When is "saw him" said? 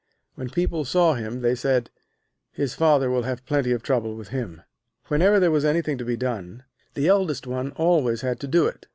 0.83-1.41